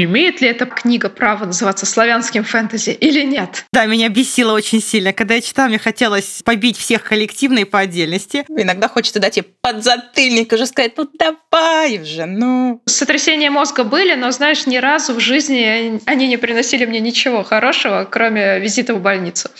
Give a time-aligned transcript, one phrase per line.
[0.00, 3.64] Имеет ли эта книга право называться славянским фэнтези или нет?
[3.72, 5.12] Да, меня бесило очень сильно.
[5.12, 8.44] Когда я читала, мне хотелось побить всех коллективно и по отдельности.
[8.48, 12.80] Иногда хочется дать ей подзатыльник и уже сказать, ну давай уже, ну.
[12.86, 18.06] Сотрясения мозга были, но, знаешь, ни разу в жизни они не приносили мне ничего хорошего,
[18.08, 19.50] кроме визита в больницу.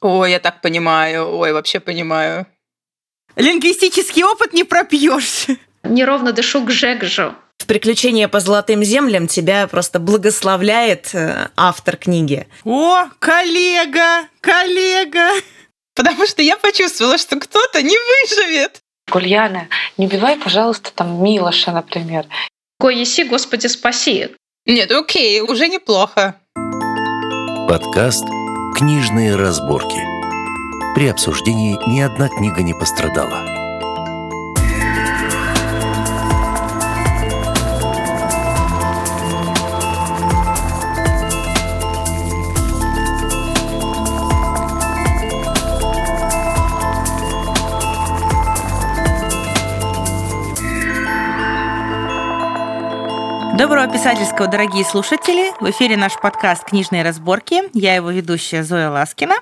[0.00, 1.36] Ой, я так понимаю.
[1.36, 2.46] Ой, вообще понимаю.
[3.34, 5.46] Лингвистический опыт не пропьешь.
[5.82, 7.34] Неровно дышу к Жегжу.
[7.60, 12.46] В «Приключения по золотым землям» тебя просто благословляет э, автор книги.
[12.64, 15.28] О, коллега, коллега!
[15.94, 18.80] Потому что я почувствовала, что кто-то не выживет.
[19.12, 19.68] Гульяна,
[19.98, 22.24] не убивай, пожалуйста, там Милоша, например.
[22.80, 24.30] Го еси, Господи, спаси.
[24.64, 26.36] Нет, окей, уже неплохо.
[27.68, 28.24] Подкаст
[28.74, 30.00] «Книжные разборки».
[30.94, 33.59] При обсуждении ни одна книга не пострадала.
[53.58, 55.52] Доброго писательского, дорогие слушатели!
[55.60, 57.62] В эфире наш подкаст «Книжные разборки».
[57.74, 59.34] Я его ведущая Зоя Ласкина.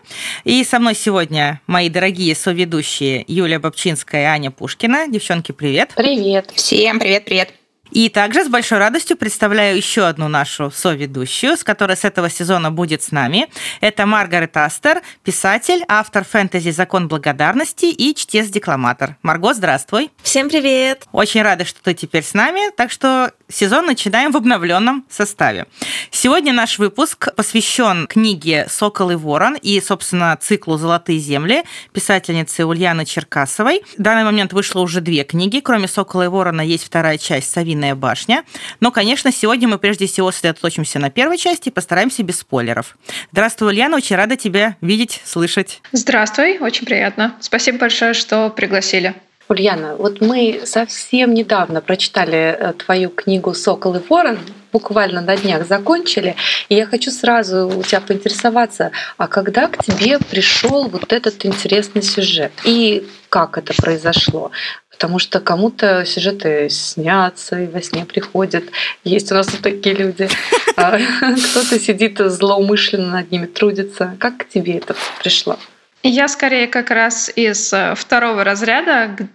[0.45, 5.09] И со мной сегодня мои дорогие соведущие Юлия Бобчинская и Аня Пушкина.
[5.09, 5.93] Девчонки, привет!
[5.95, 6.51] Привет!
[6.55, 7.58] Всем привет-привет!
[7.91, 12.71] И также с большой радостью представляю еще одну нашу соведущую, с которой с этого сезона
[12.71, 13.49] будет с нами.
[13.81, 19.17] Это Маргарет Астер, писатель, автор фэнтези «Закон благодарности» и чтец-декламатор.
[19.23, 20.11] Марго, здравствуй.
[20.23, 21.07] Всем привет.
[21.13, 22.71] Очень рада, что ты теперь с нами.
[22.77, 25.67] Так что сезон начинаем в обновленном составе.
[26.11, 33.07] Сегодня наш выпуск посвящен книге «Сокол и ворон» и, собственно, циклу «Золотые земли» писательницы Ульяны
[33.07, 33.83] Черкасовой.
[33.97, 35.61] В данный момент вышло уже две книги.
[35.61, 38.45] Кроме «Сокола и ворона» есть вторая часть «Савин «Лебединая башня».
[38.81, 42.97] Но, конечно, сегодня мы прежде всего сосредоточимся на первой части и постараемся без спойлеров.
[43.33, 45.81] Здравствуй, Ульяна, очень рада тебя видеть, слышать.
[45.93, 47.35] Здравствуй, очень приятно.
[47.41, 49.15] Спасибо большое, что пригласили.
[49.49, 54.39] Ульяна, вот мы совсем недавно прочитали э, твою книгу «Сокол и ворон»,
[54.73, 56.37] буквально на днях закончили,
[56.69, 62.03] и я хочу сразу у тебя поинтересоваться, а когда к тебе пришел вот этот интересный
[62.03, 64.51] сюжет и как это произошло?
[64.91, 68.65] Потому что кому-то сюжеты снятся и во сне приходят.
[69.05, 70.29] Есть у нас вот такие люди.
[70.77, 70.99] А
[71.51, 74.17] кто-то сидит злоумышленно над ними трудится.
[74.19, 75.57] Как к тебе это пришло?
[76.03, 79.29] Я скорее как раз из э, второго разряда,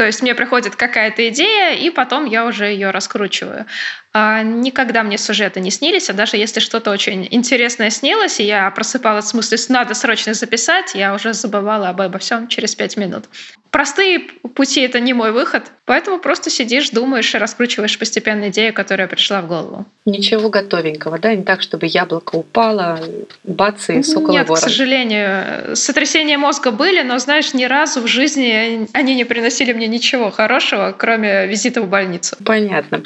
[0.00, 3.66] то есть мне приходит какая-то идея, и потом я уже ее раскручиваю.
[4.14, 8.70] А, никогда мне сюжеты не снились, а даже если что-то очень интересное снилось, и я
[8.70, 13.26] просыпалась с мыслью, надо срочно записать, я уже забывала об обо всем через пять минут.
[13.70, 19.06] Простые пути— это не мой выход, поэтому просто сидишь, думаешь и раскручиваешь постепенно идею, которая
[19.06, 19.86] пришла в голову.
[20.06, 21.32] Ничего готовенького, да?
[21.36, 22.98] Не так, чтобы яблоко упало,
[23.44, 24.60] бац, и сокол Нет, ворон.
[24.60, 25.76] к сожалению.
[25.76, 30.94] Сотрясения мозга были, но, знаешь, ни разу в жизни они не приносили мне ничего хорошего,
[30.96, 32.36] кроме визита в больницу.
[32.44, 33.02] Понятно.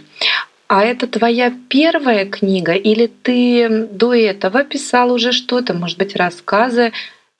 [0.67, 6.93] А это твоя первая книга или ты до этого писал уже что-то, может быть, рассказы?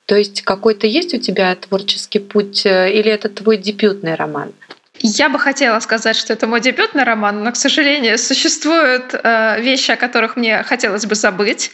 [0.05, 4.53] То есть какой-то есть у тебя творческий путь э, или это твой дебютный роман?
[4.99, 9.91] Я бы хотела сказать, что это мой дебютный роман, но, к сожалению, существуют э, вещи,
[9.91, 11.71] о которых мне хотелось бы забыть.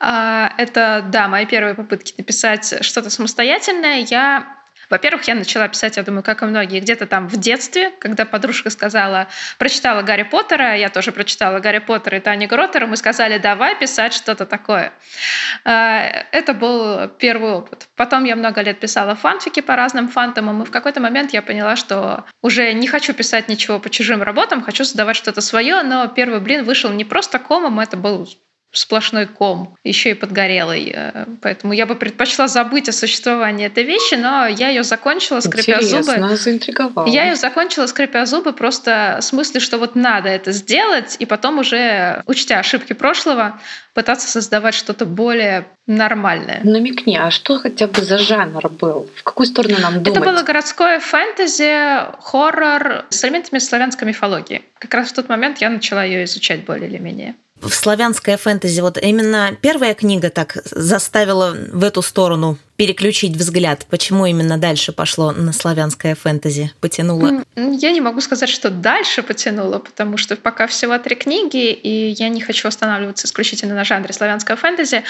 [0.00, 4.06] Э, это, да, мои первые попытки написать что-то самостоятельное.
[4.08, 8.24] Я во-первых, я начала писать, я думаю, как и многие, где-то там в детстве, когда
[8.24, 9.28] подружка сказала,
[9.58, 14.14] прочитала Гарри Поттера, я тоже прочитала Гарри Поттера и Тани Гроттера, мы сказали, давай писать
[14.14, 14.92] что-то такое.
[15.64, 17.88] Э, это был первый опыт.
[17.96, 21.76] Потом я много лет писала фанфики по разным фантомам, и в какой-то момент я поняла,
[21.76, 26.40] что уже не хочу писать ничего по чужим работам, хочу создавать что-то свое, но первый
[26.40, 28.28] блин вышел не просто комом, это был
[28.74, 30.92] сплошной ком, еще и подгорелый.
[30.94, 35.80] Э, поэтому я бы предпочла забыть о существовании этой вещи, но я ее закончила, скрипя
[35.80, 36.36] Интересно, зубы.
[36.36, 37.06] заинтриговала.
[37.06, 41.58] Я ее закончила, скрипя зубы, просто в смысле, что вот надо это сделать, и потом
[41.58, 43.60] уже, учтя ошибки прошлого,
[43.94, 46.60] пытаться создавать что-то более нормальное.
[46.64, 49.08] Намекни, а что хотя бы за жанр был?
[49.14, 50.18] В какую сторону нам думать?
[50.18, 54.62] Это было городское фэнтези, хоррор с элементами славянской мифологии.
[54.78, 58.80] Как раз в тот момент я начала ее изучать более или менее в славянское фэнтези,
[58.80, 63.86] вот именно первая книга так заставила в эту сторону переключить взгляд?
[63.88, 66.72] Почему именно дальше пошло на славянское фэнтези?
[66.80, 67.44] Потянуло?
[67.56, 72.28] Я не могу сказать, что дальше потянуло, потому что пока всего три книги, и я
[72.28, 75.04] не хочу останавливаться исключительно на жанре славянского фэнтези.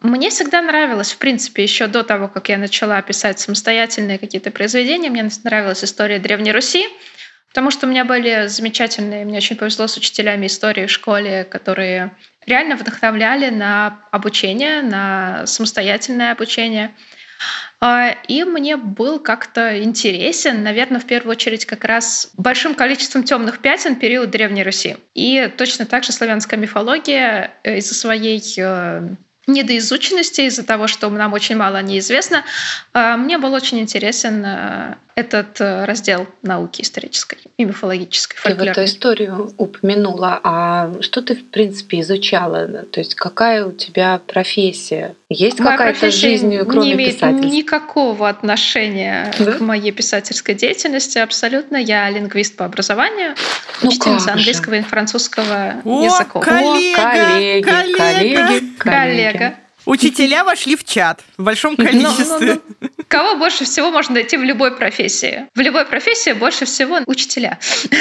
[0.00, 5.10] Мне всегда нравилось, в принципе, еще до того, как я начала писать самостоятельные какие-то произведения,
[5.10, 6.88] мне нравилась история Древней Руси,
[7.54, 12.10] Потому что у меня были замечательные, мне очень повезло с учителями истории в школе, которые
[12.46, 16.90] реально вдохновляли на обучение, на самостоятельное обучение.
[17.78, 23.60] А, и мне был как-то интересен, наверное, в первую очередь как раз большим количеством темных
[23.60, 24.96] пятен период Древней Руси.
[25.14, 29.08] И точно так же славянская мифология э, из-за своей э,
[29.46, 32.44] недоизученности, из-за того, что нам очень мало неизвестно,
[32.92, 38.38] а, мне был очень интересен э, этот э, раздел науки исторической и мифологической.
[38.42, 42.66] Ты вот эту историю упомянула, а что ты, в принципе, изучала?
[42.66, 45.14] То есть какая у тебя профессия?
[45.34, 47.46] Есть какая-то жизнь, кроме не имеет писательства?
[47.50, 49.52] никакого отношения Да?
[49.52, 51.76] к моей писательской деятельности абсолютно.
[51.76, 53.34] Я лингвист по образованию,
[53.82, 54.40] Ну учительница как же.
[54.40, 56.44] английского и французского О, языков.
[56.44, 57.96] коллега, коллеги, коллега.
[58.46, 59.54] коллеги, Коллега.
[59.86, 62.54] Учителя вошли в чат в большом Ну, количестве.
[62.54, 62.88] ну, ну.
[63.08, 65.46] Кого больше всего можно найти в любой профессии?
[65.54, 67.58] В любой профессии больше всего учителя.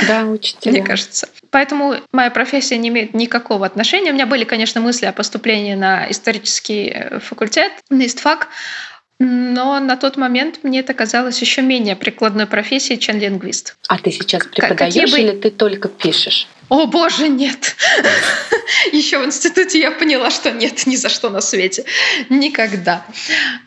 [0.07, 0.71] Да, учителя.
[0.71, 1.27] мне кажется.
[1.51, 4.12] Поэтому моя профессия не имеет никакого отношения.
[4.12, 8.47] У меня были, конечно, мысли о поступлении на исторический э, факультет, на истфак,
[9.19, 13.75] но на тот момент мне это казалось еще менее прикладной профессией, чем лингвист.
[13.88, 16.47] А ты сейчас какие преподаешь бы- или ты только пишешь?
[16.69, 17.75] О боже, нет!
[18.92, 21.86] Еще в институте я поняла, что нет, ни за что на свете.
[22.30, 23.06] Никогда.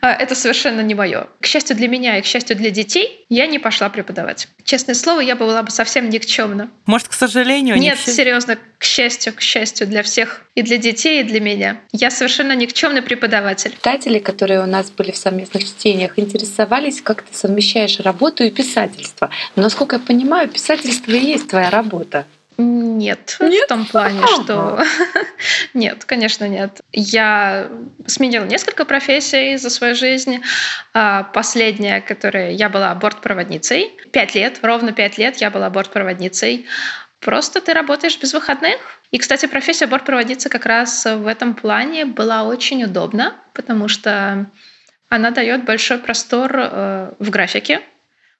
[0.01, 1.27] А, Это совершенно не мое.
[1.41, 4.47] К счастью для меня и к счастью для детей, я не пошла преподавать.
[4.63, 6.69] Честное слово, я была бы совсем никчемна.
[6.85, 11.21] Может, к сожалению, Нет, все- серьезно, к счастью, к счастью для всех, и для детей,
[11.21, 11.79] и для меня.
[11.93, 13.71] Я совершенно никчемный преподаватель.
[13.71, 19.29] Читатели, которые у нас были в совместных чтениях, интересовались, как ты совмещаешь работу и писательство.
[19.55, 22.25] Но, насколько я понимаю, писательство и есть твоя работа.
[22.97, 23.65] Нет, Нет?
[23.65, 24.83] в том плане, что...
[25.75, 26.81] Нет, конечно, нет.
[26.91, 27.69] Я
[28.07, 30.41] сменила несколько профессий за свою жизнь.
[30.93, 32.51] А, Последняя, которая...
[32.51, 33.91] Я была бортпроводницей.
[34.11, 36.65] Пять лет, ровно пять лет я была бортпроводницей.
[37.19, 38.77] Просто ты работаешь без выходных.
[39.11, 44.47] И, кстати, профессия бортпроводницы как раз в этом плане была очень удобна, потому что
[45.09, 47.81] она дает большой простор э, в графике.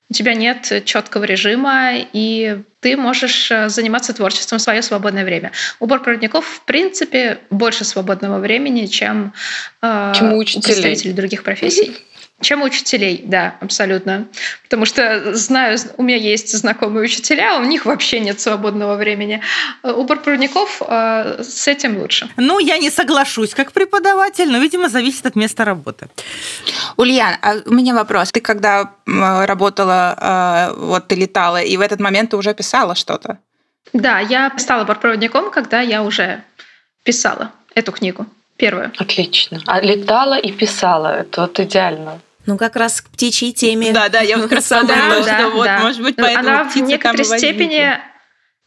[0.09, 5.51] У тебя нет четкого режима, и ты можешь э, заниматься творчеством в свое свободное время.
[5.81, 9.33] У бортпроводников, в принципе, больше свободного времени, чем,
[9.81, 11.97] э, Чем у представителей других профессий.
[12.47, 14.25] Чем учителей, да, абсолютно.
[14.63, 19.41] Потому что знаю, у меня есть знакомые учителя, у них вообще нет свободного времени.
[19.83, 22.29] Э, У бортпроводников э, с этим лучше.
[22.37, 26.07] Ну, я не соглашусь как преподаватель, но, видимо, зависит от места работы.
[26.95, 28.31] Ульян, а у меня вопрос.
[28.31, 33.39] Ты когда работала, э, вот ты летала, и в этот момент ты уже писала что-то?
[33.91, 36.41] Да, я стала бортпроводником, когда я уже
[37.03, 38.93] писала эту книгу, первую.
[38.97, 39.59] Отлично.
[39.65, 41.07] А летала и писала.
[41.07, 42.21] Это вот идеально.
[42.47, 43.91] Ну, как раз к птичьей теме.
[43.91, 47.25] Да, да, я вот как раз подумала, что вот, может быть, поэтому Она в некоторой
[47.25, 47.99] степени...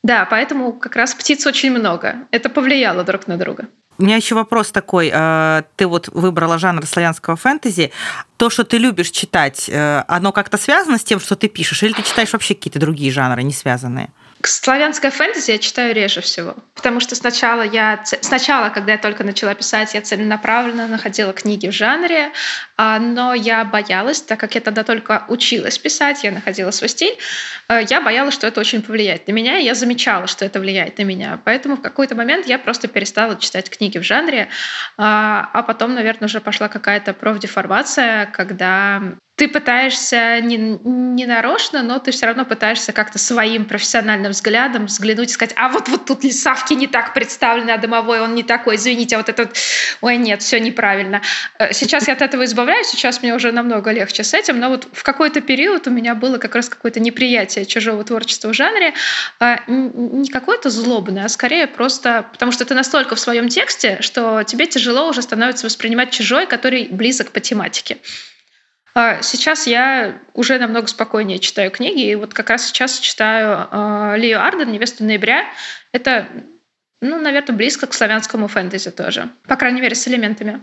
[0.03, 2.27] Да, поэтому как раз птиц очень много.
[2.31, 3.67] Это повлияло друг на друга.
[3.99, 5.11] У меня еще вопрос такой.
[5.13, 7.93] э, Ты вот выбрала жанр славянского фэнтези.
[8.39, 11.83] То, что ты любишь читать, э, оно как-то связано с тем, что ты пишешь?
[11.83, 14.09] Или ты читаешь вообще какие-то другие жанры, не связанные?
[14.43, 19.55] Славянское фэнтези я читаю реже всего, потому что сначала я, сначала, когда я только начала
[19.55, 22.33] писать, я целенаправленно находила книги в жанре,
[22.79, 27.19] а, но я боялась, так как я тогда только училась писать, я находила свой стиль,
[27.69, 30.97] э, я боялась, что это очень повлияет на меня, и я замечала, что это влияет
[30.97, 34.49] на меня, поэтому в какой-то момент я просто перестала читать книги в жанре,
[34.97, 39.03] а а потом, наверное, уже пошла какая-то профдеформация, когда
[39.41, 45.31] ты пытаешься не, не нарочно, но ты все равно пытаешься как-то своим профессиональным взглядом взглянуть
[45.31, 48.77] и сказать, а вот, вот тут Савки не так представлены, а домовой он не такой,
[48.77, 49.57] извините, а вот этот,
[50.03, 51.23] ой, нет, все неправильно.
[51.59, 54.87] Э, Сейчас я от этого избавляюсь, сейчас мне уже намного легче с этим, но вот
[54.93, 58.93] в какой-то период у меня было как раз какое-то неприятие чужого творчества в жанре,
[59.41, 64.43] н- не какое-то злобное, а скорее просто потому что ты настолько в своем тексте, что
[64.43, 67.97] тебе тяжело уже становится воспринимать чужой, который близок по тематике.
[68.95, 74.35] А Сейчас я уже намного спокойнее читаю книги, и вот как раз сейчас читаю э,
[74.35, 75.45] Арден «Невесту ноября».
[75.93, 76.27] Это,
[77.01, 79.29] ну, наверное, близко к славянскому фэнтези тоже.
[79.47, 80.61] По крайней мере, с элементами.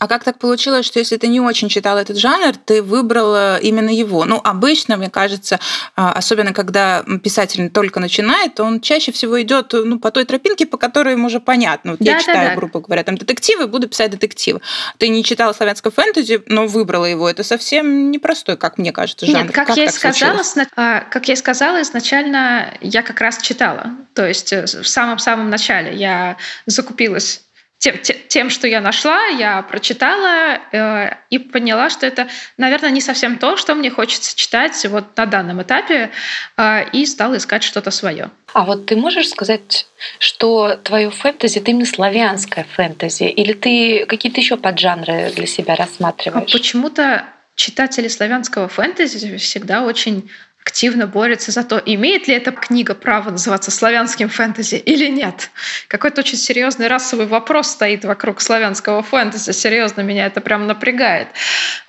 [0.00, 3.90] А как так получилось, что если ты не очень читала этот жанр, ты выбрала именно
[3.90, 4.24] его?
[4.24, 5.60] Ну, обычно, мне кажется,
[5.94, 10.78] а, особенно когда писатель только начинает, он чаще всего идет ну, по той тропинке, по
[10.78, 11.92] которой ему уже понятно.
[11.92, 12.32] Вот я Да-да-да.
[12.32, 14.62] читаю, грубо говоря, там детективы, буду писать детективы.
[14.96, 17.28] Ты не читала славянское фэнтези, но выбрала его.
[17.28, 19.42] Это совсем непростой, как мне кажется, жанр.
[19.44, 23.36] Нет, как, я и сказала, сна- а, как я и сказала, изначально я как раз
[23.42, 23.90] читала.
[24.14, 27.42] То есть э, в самом-самом начале я закупилась
[27.80, 27.96] тем,
[28.28, 33.56] тем, что я нашла, я прочитала э, и поняла, что это, наверное, не совсем то,
[33.56, 36.10] что мне хочется читать вот на данном этапе,
[36.58, 38.30] э, и стала искать что-то свое.
[38.52, 39.86] А вот ты можешь сказать,
[40.18, 46.52] что твое фэнтези это именно славянское фэнтези, или ты какие-то еще поджанры для себя рассматриваешь?
[46.52, 50.30] А почему-то читатели славянского фэнтези всегда очень
[50.70, 55.50] активно борется за то, имеет ли эта книга право называться славянским фэнтези или нет.
[55.88, 59.50] Какой-то очень серьезный расовый вопрос стоит вокруг славянского фэнтези.
[59.50, 61.26] Серьезно, меня это прям напрягает.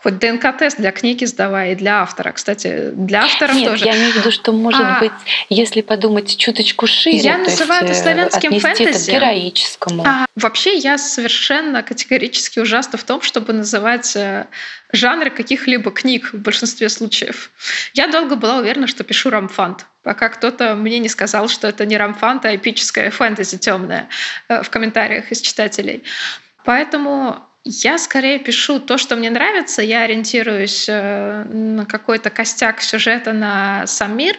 [0.01, 2.31] Хоть ДНК-тест для книги сдавай и для автора.
[2.31, 3.85] Кстати, для авторов нет, тоже.
[3.85, 5.11] я имею в виду, что, может а, быть,
[5.49, 9.11] если подумать чуточку шире, я называю это э, славянским фэнтези.
[9.11, 10.03] Это героическому.
[10.07, 14.47] А, вообще, я совершенно категорически ужасна в том, чтобы называть э,
[14.91, 17.51] жанры каких-либо книг в большинстве случаев.
[17.93, 21.97] Я долго была уверена, что пишу рамфант, пока кто-то мне не сказал, что это не
[21.97, 24.07] рамфант, а эпическая фэнтези темная
[24.47, 26.03] э, в комментариях из читателей.
[26.63, 33.33] Поэтому я скорее пишу то, что мне нравится, я ориентируюсь э, на какой-то костяк сюжета,
[33.33, 34.35] на сам мир,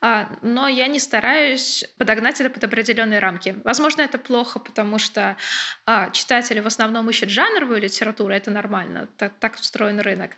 [0.00, 3.54] а, но я не стараюсь подогнать это под определенные рамки.
[3.64, 5.36] Возможно, это плохо, потому что
[5.84, 10.30] а, читатели в основном ищут жанровую литературу, это нормально, так, так устроен рынок.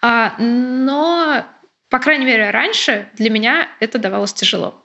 [0.00, 1.44] А, но,
[1.96, 4.84] по крайней мере, раньше для меня это давалось тяжело.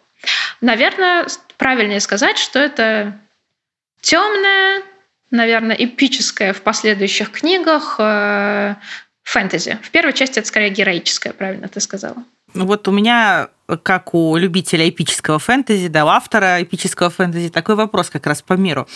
[0.62, 1.27] Наверное,
[1.58, 3.20] правильнее сказать, что это
[4.00, 4.82] темная,
[5.30, 8.75] наверное, эпическое в последующих книгах э,
[9.24, 9.77] фэнтези.
[9.84, 12.24] В первой части это скорее героическое, правильно ты сказала.
[12.53, 13.50] Ну вот у меня,
[13.84, 18.53] как у любителя эпического фэнтези, да, у автора эпического фэнтези, такой вопрос как раз по
[18.53, 18.88] миру.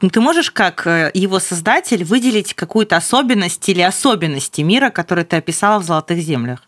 [0.00, 5.78] Ты можешь, как э, его создатель, выделить какую-то особенность или особенности мира, который ты описала
[5.78, 6.66] в «Золотых землях»?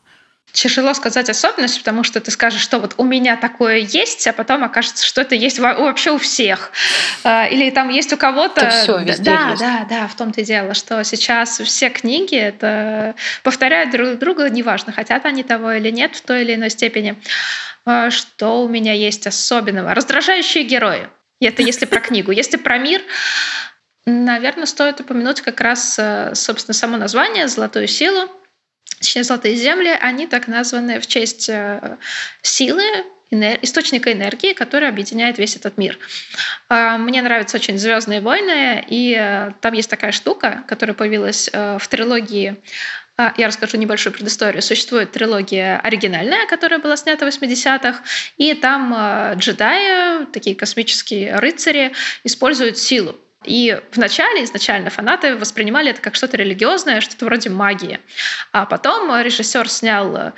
[0.53, 4.65] Тяжело сказать особенность, потому что ты скажешь, что вот у меня такое есть, а потом
[4.65, 6.73] окажется, что это есть вообще у всех.
[7.25, 8.71] А, или там есть у кого-то...
[8.71, 9.61] все везде да, есть.
[9.61, 14.93] да, да, в том-то и дело, что сейчас все книги это повторяют друг друга, неважно,
[14.93, 17.17] хотят они того или нет в той или иной степени.
[17.85, 19.95] А, что у меня есть особенного?
[19.95, 21.09] Раздражающие герои.
[21.41, 22.31] Это если про книгу.
[22.31, 23.03] Если про мир,
[24.07, 28.31] наверное, стоит упомянуть как раз, э, собственно, само название «Золотую силу»,
[28.99, 31.97] точнее, золотые земли, они так названы в честь э,
[32.43, 32.83] силы,
[33.31, 35.99] источника энергии, который объединяет весь этот мир.
[36.69, 41.79] А, мне нравятся очень Звездные войны, и э, там есть такая штука, которая появилась э,
[41.81, 42.57] в трилогии
[43.19, 44.63] а, я расскажу небольшую предысторию.
[44.63, 48.03] Существует трилогия оригинальная, которая была снята в 80-х,
[48.37, 48.95] и там
[49.39, 51.93] джедаи, такие космические рыцари,
[52.25, 53.19] используют силу.
[53.45, 58.01] И вначале, изначально фанаты воспринимали это как что-то религиозное, что-то вроде магии.
[58.53, 60.33] А потом режиссер снял э,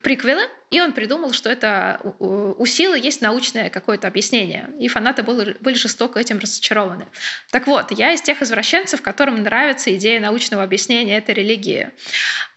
[0.00, 4.70] приквелы, и он придумал, что это у силы есть научное какое-то объяснение.
[4.78, 7.06] И фанаты были, были жестоко этим разочарованы.
[7.50, 11.90] Так вот, я из тех извращенцев, которым нравится идея научного объяснения этой религии.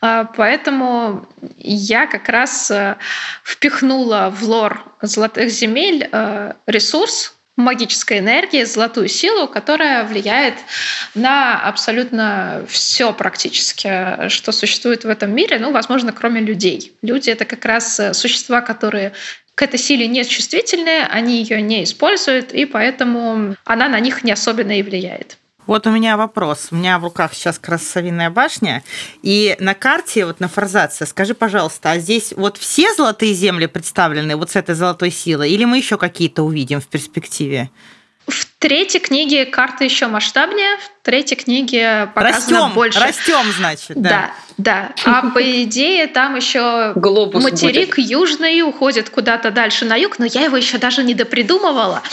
[0.02, 2.96] А, поэтому я как раз э,
[3.44, 10.56] впихнула в лор «Золотых земель» э, ресурс, магической энергии, золотую силу, которая влияет
[11.16, 16.94] на абсолютно все практически, что существует в этом мире, ну, возможно, кроме людей.
[17.02, 19.14] Люди— это как раз э, существа, которые
[19.56, 24.32] к этой силе не чувствительные, они ее не используют, и поэтому она на них не
[24.32, 25.38] особенно и влияет.
[25.68, 26.68] Вот у меня вопрос.
[26.72, 28.84] У меня в руках сейчас Савиная башня.
[29.22, 34.36] И на карте, вот на форзаце, скажи, пожалуйста, а здесь вот все золотые земли представлены
[34.36, 35.52] вот с этой золотой силой?
[35.52, 37.70] Или мы еще какие-то увидим в перспективе?
[38.28, 43.00] В третьей книге карта еще масштабнее, в третьей книге показано растем, больше.
[43.00, 44.10] Растем, значит, да.
[44.10, 44.92] Да, да.
[45.06, 48.10] А по идее там еще Глобус материк будет.
[48.10, 52.04] южный уходит куда-то дальше на юг, но я его еще даже не допридумывала.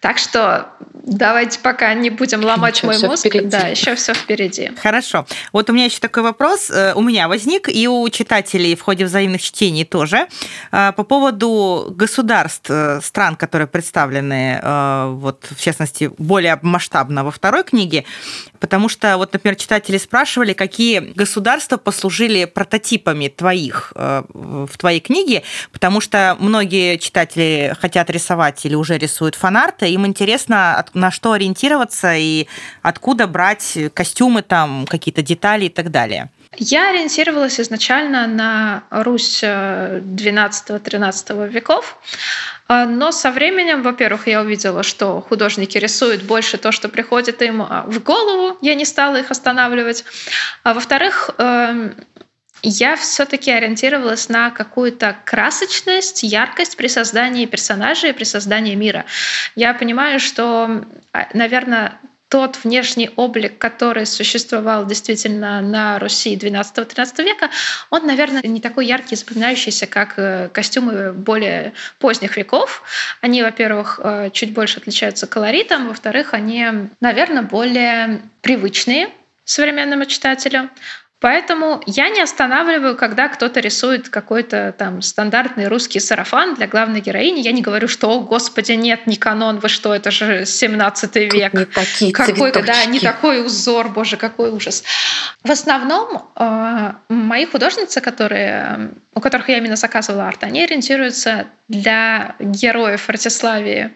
[0.00, 3.26] Так что давайте пока не будем ломать Ничего, мой мозг.
[3.26, 3.46] впереди.
[3.48, 4.70] Да, еще все впереди.
[4.82, 5.26] Хорошо.
[5.52, 6.70] Вот у меня еще такой вопрос.
[6.70, 10.28] э, У меня возник, и у читателей в ходе взаимных чтений тоже.
[10.72, 14.60] э, По поводу государств, э, стран, которые представлены,
[15.14, 18.04] вот, в частности, более масштабно во второй книге.
[18.60, 25.42] Потому что, вот, например, читатели спрашивали, какие государства послужили прототипами твоих э, в твоей книге,
[25.72, 32.14] потому что многие читатели хотят рисовать или уже рисуют фанарты, им интересно, на что ориентироваться
[32.14, 32.46] и
[32.82, 36.30] откуда брать костюмы, там, какие-то детали и так далее.
[36.56, 41.98] Я ориентировалась изначально на Русь э, 12-13 веков,
[42.66, 47.62] А, но со временем, во-первых, я увидела, что художники рисуют больше то, что приходит им
[47.62, 50.04] а, в голову, я не стала их останавливать.
[50.62, 51.94] А во-вторых, эм,
[52.62, 59.04] я все-таки ориентировалась на какую-то красочность, яркость при создании персонажей, при создании мира.
[59.54, 60.84] Я понимаю, что,
[61.34, 67.50] наверное, тот внешний облик, который существовал действительно на Руси 12-13 века,
[67.90, 72.82] он, наверное, не такой яркий и запоминающийся, как э, костюмы более поздних веков.
[73.20, 76.66] Они, во-первых, э, чуть больше отличаются колоритом, во-вторых, они,
[77.00, 79.10] наверное, более привычные
[79.44, 80.70] современному читателю.
[81.24, 87.40] Поэтому я не останавливаю, когда кто-то рисует какой-то там стандартный русский сарафан для главной героини.
[87.40, 91.54] Я не говорю, что, о, господи, нет, не канон, вы что, это же 17 век.
[91.54, 94.84] Не такие какой, да, не такой узор, боже, какой ужас.
[95.42, 102.34] В основном э, мои художницы, которые, у которых я именно заказывала арт, они ориентируются для
[102.38, 103.94] героев Ратиславии.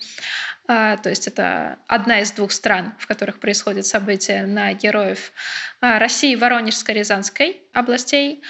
[0.66, 5.32] Э, то есть это одна из двух стран, в которых происходят события на героев
[5.80, 8.42] э, России, Воронежской, Рязанской областей,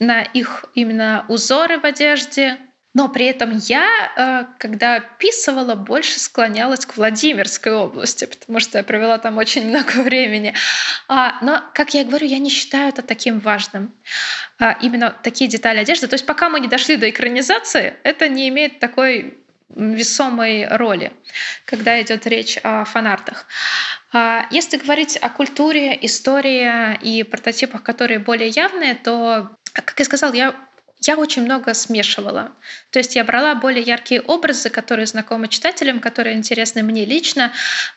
[0.00, 2.58] на их именно узоры в одежде,
[2.92, 3.86] но при этом я,
[4.16, 9.92] э, когда описывала, больше склонялась к Владимирской области, потому что я провела там очень много
[10.02, 10.54] времени.
[11.08, 13.92] А, но, как я говорю, я не считаю это таким важным.
[14.58, 16.08] А, именно такие детали одежды.
[16.08, 21.12] То есть пока мы не дошли до экранизации, это не имеет такой весомой роли,
[21.64, 23.46] когда идет речь о фанартах.
[24.12, 30.32] А, если говорить о культуре, истории и прототипах, которые более явные, то, как я сказала,
[30.32, 30.54] я
[31.06, 32.52] я очень много смешивала.
[32.90, 37.52] То есть я брала более яркие образы, которые знакомы читателям, которые интересны мне лично,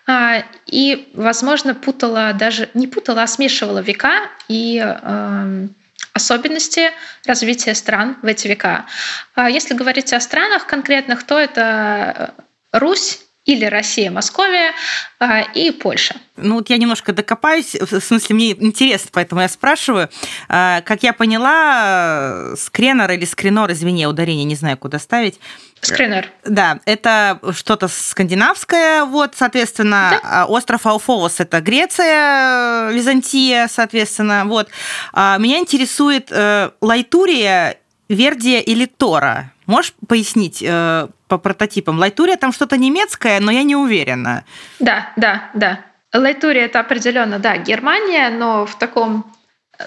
[0.05, 5.73] а, и, возможно, путала даже, не путала, а смешивала века и эм,
[6.17, 6.91] особенности
[7.25, 8.85] развития стран в эти века.
[9.33, 12.33] А если говорить о странах конкретных, то это
[12.73, 14.73] Русь, или Россия, Московия
[15.19, 16.17] а, и Польша.
[16.35, 20.09] Ну вот я немножко докопаюсь, в смысле мне интересно, поэтому я спрашиваю.
[20.49, 25.39] А, как я поняла, скренер или скринор, извини, ударение не знаю, куда ставить.
[25.81, 26.29] Скринер.
[26.43, 30.45] Да, это что-то скандинавское, вот, соответственно, да.
[30.45, 34.69] остров Ауфовос– это Греция, Византия, соответственно, вот.
[35.13, 37.77] А, меня интересует э, Лайтурия,
[38.09, 39.51] Вердия, Ратислава.
[39.65, 41.99] Можешь пояснить, э, по прототипам.
[41.99, 44.45] Лайтурия там что-то немецкое, но я не уверена.
[44.79, 45.79] Да, да, да.
[46.13, 49.25] Лайтурия это определенно, да, Германия, но в таком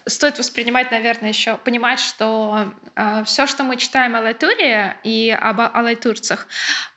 [0.06, 5.60] стоит воспринимать, наверное, еще понимать, что э, все, что мы читаем о Лайтуре и о
[5.60, 6.46] лайтурцах,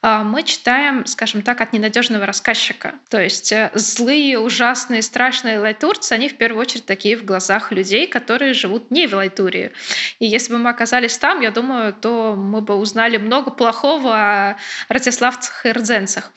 [0.02, 2.96] э, мы читаем, скажем так, от ненадежного рассказчика.
[3.10, 8.08] То есть э, злые, ужасные, страшные лайтурцы, они в первую очередь такие в глазах людей,
[8.08, 9.72] которые живут не в Лайтуре.
[10.20, 14.58] И если бы мы оказались там, я думаю, то мы бы узнали много плохого о
[14.90, 16.32] ратиславцах и рдзенцах.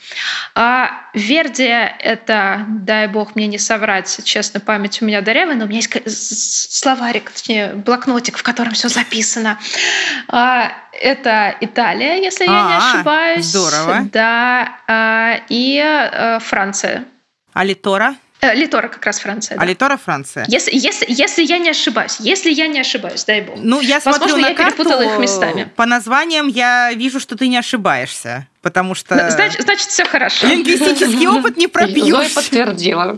[0.55, 5.67] А Вердия— это, дай бог мне не соврать, честно, память у меня дырявая, но у
[5.67, 9.59] меня есть словарик, точнее, блокнотик, в котором все записано.
[10.27, 13.45] А, это Италия, если я не а, ошибаюсь.
[13.45, 14.07] Здорово.
[14.11, 17.05] Да, а, и э, Франция.
[17.53, 18.15] А Литора?
[18.41, 19.57] Э, Литора как раз Франция.
[19.57, 19.65] А да.
[19.65, 20.45] Литора Франция.
[20.47, 23.57] Если, если, если я не ошибаюсь, если я не ошибаюсь, дай бог.
[23.57, 25.69] Ну, я смотрю Возможно, на я карту, перепутала их местами.
[25.75, 29.29] По названиям я вижу, что ты не ошибаешься потому что...
[29.29, 30.45] Значит, значит все хорошо.
[30.45, 32.09] Лингвистический опыт не пробьешь.
[32.09, 33.15] Зоя подтвердила.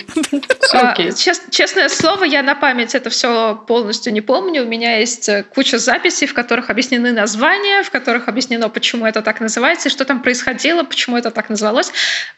[0.72, 4.62] А, честное слово, я на память это все полностью не помню.
[4.62, 9.24] У меня есть э, куча записей, в которых объяснены названия, в которых объяснено, почему это
[9.24, 11.92] так называется, и что там происходило, почему это так называлось.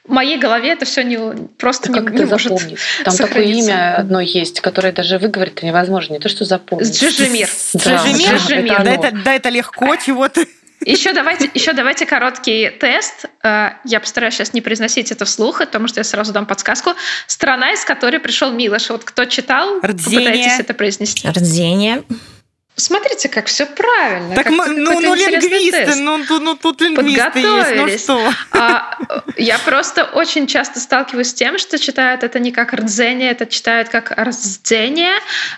[0.06, 1.18] В моей голове это все не,
[1.58, 2.54] просто не, не может
[3.04, 6.14] Там такое имя одно есть, которое даже выговорить невозможно.
[6.14, 6.98] Не то, что запомнить.
[6.98, 7.50] Джижемир.
[7.76, 9.24] Джижемир?
[9.26, 10.48] Да это легко, чего ты...
[10.86, 13.26] Еще давайте, еще давайте короткий тест.
[13.44, 16.92] Э, я постараюсь сейчас не произносить это вслух, потому что я сразу дам подсказку.
[17.28, 18.90] Страна, из которой пришел Милош.
[18.90, 20.20] Вот кто читал, Рдзение.
[20.20, 21.28] попытайтесь это произнести.
[21.28, 22.04] Рдзение.
[22.82, 24.34] Смотрите, как все правильно.
[24.36, 28.34] Так мы, ну, ну лингвисты, ну, тут, ну тут лингвисты есть, ну что?
[28.54, 28.98] А,
[29.38, 33.90] я просто очень часто сталкиваюсь с тем, что читают это не как рдзение, это читают
[33.90, 35.14] как рдзение,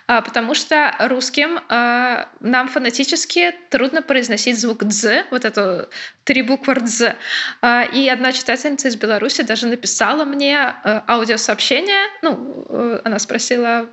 [0.06, 5.88] а, потому что русским а, нам фонетически трудно произносить звук дз, вот эту
[6.26, 7.14] три буквы дз.
[7.62, 13.88] А, и одна читательница из Беларуси даже написала мне а, аудиосообщение, ну, э, она спросила,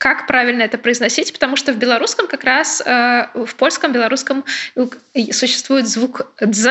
[0.00, 4.46] как правильно это произносить, потому что в белорусском как раз, э, в польском, белорусском
[5.30, 6.68] существует звук «дз»,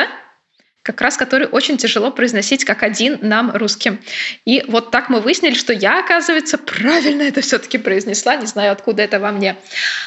[0.82, 4.00] как раз который очень тяжело произносить как один нам русским.
[4.46, 9.02] И вот так мы выяснили, что я, оказывается, правильно это все-таки произнесла, не знаю, откуда
[9.02, 9.56] это во мне.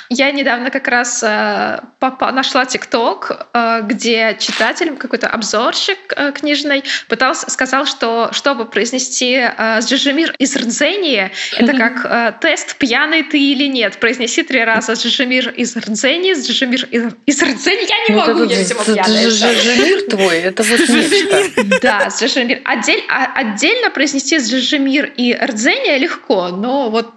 [0.09, 7.51] Я недавно как раз э, нашла ТикТок, э, где читатель, какой-то обзорщик э, книжный, пытался,
[7.51, 13.67] сказал, что чтобы произнести э, «Джижемир из Рдзении», это как э, тест, пьяный ты или
[13.67, 13.99] нет.
[13.99, 16.86] Произнеси три раза «Джижемир из Рдзении», «Джижемир
[17.25, 17.88] из Рдзении».
[17.88, 19.29] Я не ну, могу, я всему пьяная.
[19.29, 20.62] Джижемир твой, это
[21.82, 22.62] Да, Сжижемир.
[22.65, 27.13] Отдель, а, отдельно произнести Сжижемир и Рдзения легко, но вот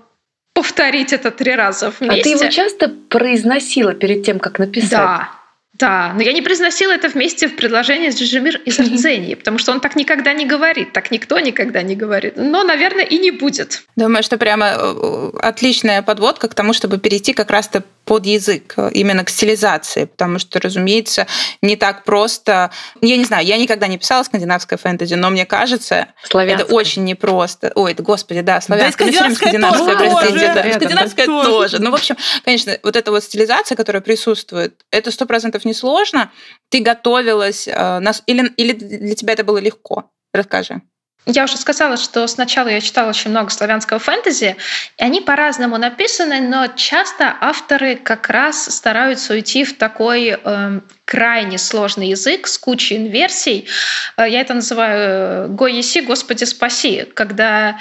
[0.55, 2.21] повторить это три раза вместе.
[2.21, 4.91] А ты его часто произносила перед тем, как написать?
[4.91, 5.31] Да,
[5.79, 9.73] да, но я не произносила это вместе в предложении с Джижимир из Арцении, потому что
[9.73, 12.35] он так никогда не говорит, так никто никогда не говорит.
[12.37, 13.83] Но, наверное, и не будет.
[13.95, 18.91] Думаю, что прямо э, отличная подводка к тому, чтобы перейти как раз-то под язык, э,
[18.93, 21.27] именно к стилизации, потому что, разумеется,
[21.61, 22.71] не так просто.
[23.03, 26.65] Я не знаю, я никогда не писала скандинавское фэнтези, но мне кажется, Славянское.
[26.67, 27.73] это очень непросто.
[27.75, 29.11] Ой, это, господи, да, славянское.
[29.11, 30.53] Да, ну, всё время скандинавское скандинавское, тоже.
[30.55, 31.49] да, скандинавское тоже.
[31.51, 31.79] тоже.
[31.81, 36.31] Ну, в общем, конечно, вот эта вот стилизация, которая присутствует, это сто процентов несложно.
[36.69, 40.11] Ты готовилась, э, на- или, или для тебя это было легко?
[40.33, 40.81] Расскажи.
[41.27, 44.57] Я уже сказала, что сначала я читала очень много славянского фэнтези,
[44.97, 51.57] и они по-разному написаны, но часто авторы как раз стараются уйти в такой эм, крайне
[51.57, 53.69] сложный язык с кучей инверсий.
[54.17, 57.79] Э, Я это называю «Го еси, Господи, спаси», когда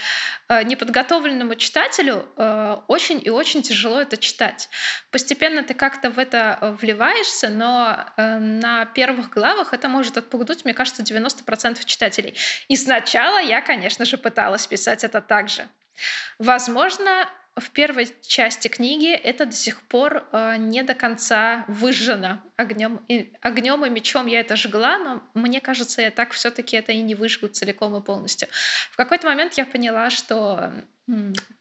[0.48, 4.70] э, неподготовленному читателю э, очень и очень тяжело это читать.
[5.12, 10.64] Постепенно ты как-то в это э, вливаешься, но э, на первых главах это может отпугнуть,
[10.64, 12.36] мне кажется, 90% читателей.
[12.68, 15.68] И сначала я, конечно же, пыталась писать это так же.
[16.38, 23.02] Возможно, в первой части книги это до сих пор э, не до конца выжжено огнем
[23.08, 27.02] и, огнем и мечом я это жгла, но мне кажется, я так все-таки это и
[27.02, 28.50] не выжгу целиком и полностью.
[28.92, 30.74] В какой-то момент я поняла, что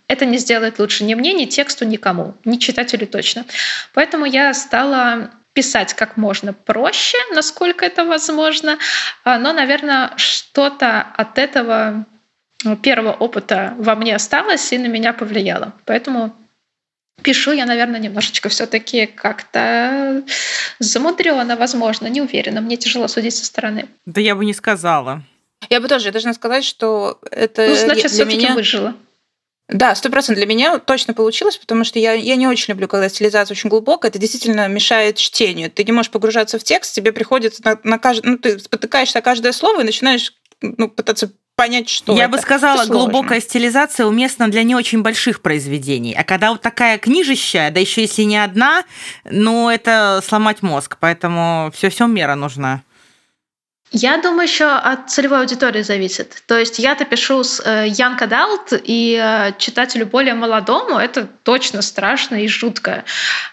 [0.09, 3.45] это не сделает лучше ни мне, ни тексту, никому, ни читателю точно.
[3.93, 8.79] Поэтому я стала писать как можно проще, насколько это возможно,
[9.23, 12.05] А, но, наверное, что-то от этого
[12.83, 15.73] первого опыта во мне осталось и на меня повлияло.
[15.85, 16.35] Поэтому
[17.23, 20.23] пишу я, наверное, немножечко все-таки как-то
[20.79, 22.61] замудренно, возможно, не уверена.
[22.61, 23.89] Мне тяжело судить со стороны.
[24.07, 25.23] Да я бы не сказала.
[25.71, 28.55] Я бы тоже должна сказать, что это Ну, значит, для меня...
[28.55, 28.95] выжила.
[29.69, 30.45] Да, сто процентов.
[30.45, 34.11] Для меня точно получилось, потому что я, я не очень люблю, когда стилизация очень глубокая.
[34.11, 35.71] Это действительно мешает чтению.
[35.71, 39.53] Ты не можешь погружаться в текст, тебе приходится на, на кажд- ну, ты спотыкаешься каждое
[39.53, 42.33] слово и начинаешь ну, пытаться понять, что Я это.
[42.33, 43.13] бы сказала, Это сложно.
[43.13, 46.15] глубокая стилизация уместна для не очень больших произведений.
[46.19, 48.85] А когда вот такая книжища, да еще если не одна,
[49.25, 50.97] ну это сломать мозг.
[51.01, 52.83] Поэтому все все мера нужна.
[53.97, 56.43] Я думаю, еще от целевой аудитории зависит.
[56.49, 61.81] То есть я-то пишу с э, Young Adult, и э, читателю более молодому это точно
[61.81, 63.05] страшно и жутко.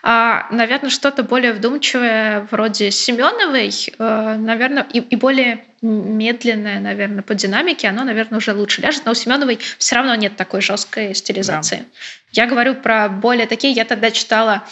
[0.02, 7.36] А, наверное, что-то более вдумчивое, вроде Семеновой, э, наверное, и, и более медленное, наверное, по
[7.36, 9.04] динамике, оно, наверное, уже лучше ляжет.
[9.06, 11.86] Но у Семеновой все равно нет такой жесткой стилизации.
[12.32, 13.74] Я говорю про более такие.
[13.74, 14.64] Я тогда читала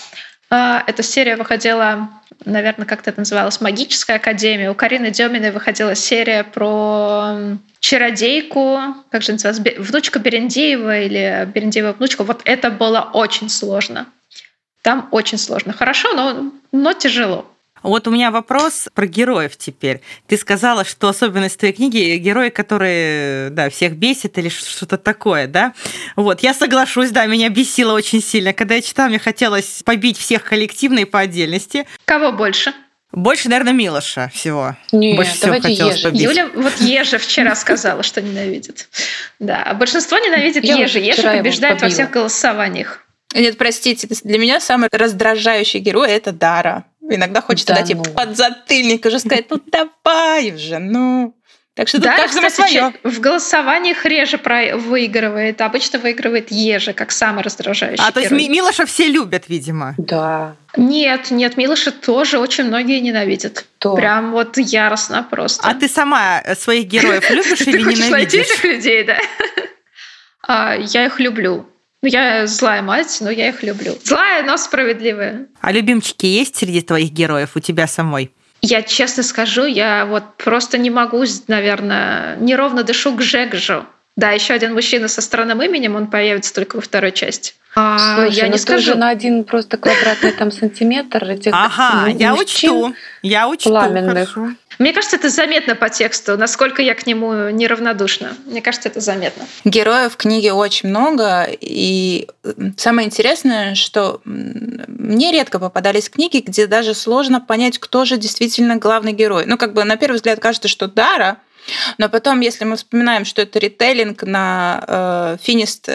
[0.49, 2.09] Эта серия выходила,
[2.43, 4.71] наверное, как-то это называлось, «Магическая академия».
[4.71, 7.35] У Карины Деминой выходила серия про
[7.79, 8.79] чародейку,
[9.11, 12.23] как же называлась, внучка Берендеева или Берендеева внучка.
[12.23, 14.07] Вот это было очень сложно.
[14.81, 15.71] Там очень сложно.
[15.71, 17.45] Хорошо, но, но тяжело.
[17.83, 20.01] Вот у меня вопрос про героев теперь.
[20.27, 25.73] Ты сказала, что особенность твоей книги– герои, которые, да, всех бесит или что-то такое, да?
[26.15, 28.53] Вот, я соглашусь, да, меня бесило очень сильно.
[28.53, 31.85] Когда я читала, мне хотелось побить всех коллективно и по отдельности.
[32.05, 32.73] Кого больше?
[33.11, 34.75] Больше, наверное, Милоша всего.
[34.91, 36.07] Нет, Больше всего давайте хотелось Ежи.
[36.07, 36.21] побить.
[36.21, 38.87] Юля вот Ежа вчера сказала, что ненавидит.
[39.39, 40.99] Да, а большинство ненавидит Я Ежи.
[40.99, 43.03] Его побеждает во всех голосованиях.
[43.33, 46.85] Нет, простите, для меня самый раздражающий герой– это Дара.
[47.09, 48.03] Иногда хочется Да дать ей ну.
[48.03, 51.35] подзатыльник уже сказать, ну давай уже, ну.
[51.75, 52.93] Так что тут Да, каждому кстати, свое.
[53.03, 58.31] в голосованиях реже про выигрывает, а обычно выигрывает Ежи, как самый раздражающий А, то есть
[58.31, 58.43] герой.
[58.47, 59.95] Ми- Милоша все любят, видимо.
[59.97, 60.55] Да.
[60.75, 63.65] Нет, нет, Милоша тоже очень многие ненавидят.
[63.77, 63.95] То.
[63.95, 65.65] Прям вот яростно просто.
[65.65, 68.51] А ты сама э, своих героев любишь Ты или хочешь найти ненавидишь?
[68.51, 69.17] этих людей, да?
[70.47, 71.65] А, Я их люблю.
[72.01, 73.93] Ну, я злая мать, но я их люблю.
[74.03, 75.47] Злая, но справедливая.
[75.59, 78.31] А любимчики есть среди твоих героев у тебя самой?
[78.61, 83.85] Я честно скажу, я вот просто не могу, наверное, неровно дышу к Жегжу.
[84.15, 87.53] Да, еще один мужчина со странным именем, он появится только во второй части.
[87.75, 88.95] А, Слушай, я ну не ты скажу.
[88.95, 92.95] на один просто квадратный там сантиметр этих Ага, я мужчин учту.
[93.21, 93.69] Я учту.
[93.69, 94.29] пламенных.
[94.33, 94.53] хорошо.
[94.79, 98.35] Мне кажется, это заметно по тексту, насколько я к нему неравнодушна.
[98.45, 99.45] Мне кажется, это заметно.
[99.65, 102.27] Героев в книге очень много, и
[102.77, 109.11] самое интересное, что мне редко попадались книги, где даже сложно понять, кто же действительно главный
[109.11, 109.45] герой.
[109.45, 111.39] Ну, как бы на первый взгляд кажется, что Дара,
[111.97, 115.89] но потом, если мы вспоминаем, что это ритейлинг на э, Финист,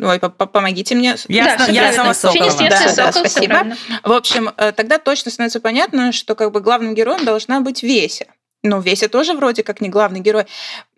[0.00, 1.16] ой, по- по- помогите мне.
[1.28, 2.50] Я, Да, я сама Соколова.
[2.50, 3.76] Финист, Да, да, Сокол, спасибо.
[4.02, 8.26] В общем, э, тогда точно становится понятно, что как бы главным героем должна быть Веся.
[8.62, 10.46] Ну, Веся тоже вроде как не главный герой.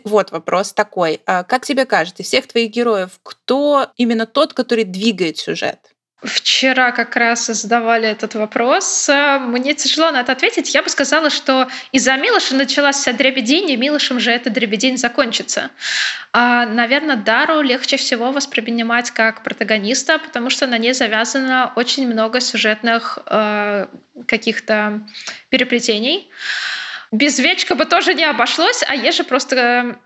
[0.04, 1.20] Вот вопрос такой.
[1.26, 5.80] А как тебе кажется, из всех твоих героев, кто именно тот, который двигает сюжет?
[6.22, 9.10] Вчера как раз задавали этот вопрос.
[9.40, 10.74] Мне тяжело на это ответить.
[10.74, 15.70] Я бы сказала, что из-за Милоша началась вся дребедень, и Милошем же эта дребедень закончится.
[16.32, 22.40] А, наверное, Дару легче всего воспринимать как протагониста, потому что на ней завязано очень много
[22.40, 23.86] сюжетных э,
[24.26, 25.00] каких-то
[25.50, 26.30] переплетений.
[27.12, 29.98] Без Вечка бы тоже не обошлось, а Ежи просто...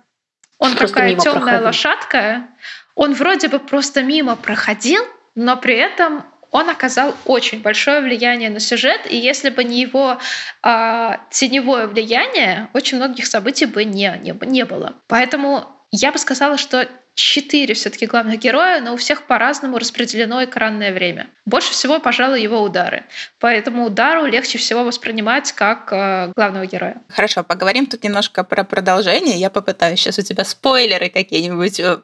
[0.59, 2.49] Он просто такая темная лошадка.
[2.97, 8.61] Он вроде бы просто мимо проходил, но при этом он оказал очень большое влияние на
[8.61, 10.19] сюжет, и если бы не его
[10.63, 14.95] э, теневое влияние, очень многих событий бы не, не, не было.
[15.07, 20.93] Поэтому я бы сказала, что четыре все-таки главных героя, но у всех по-разному распределено экранное
[20.93, 21.29] время.
[21.47, 23.05] Больше всего, пожалуй, его удары.
[23.39, 26.97] Поэтому удару легче всего воспринимать как э, главного героя.
[27.09, 29.37] Хорошо, поговорим тут немножко про продолжение.
[29.37, 31.99] Я попытаюсь сейчас у тебя спойлеры какие-нибудь э,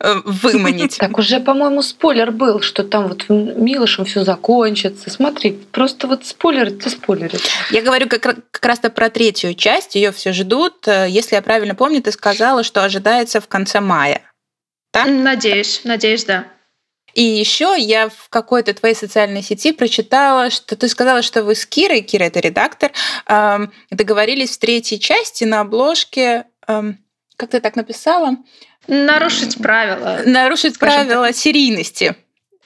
[0.00, 0.98] э, выманить.
[1.06, 5.10] Так уже, по-моему, спойлер был, что там вот Милошем все закончится.
[5.10, 7.42] Смотри, просто вот спойлер, ты спойлерит.
[7.70, 10.86] Я говорю как, как раз-то про третью часть, ее все ждут.
[10.86, 14.22] Если я правильно помню, ты сказала, что ожидается в конце мая
[14.96, 15.08] так?
[15.08, 16.46] Надеюсь, надеюсь, да.
[17.14, 21.64] И еще я в какой-то твоей социальной сети прочитала, что ты сказала, что вы с
[21.64, 22.92] Кирой, Кира это редактор,
[23.90, 28.36] договорились в третьей части на обложке, как ты так написала?
[28.86, 30.20] Нарушить правила.
[30.24, 31.36] Нарушить правила так.
[31.36, 32.16] серийности.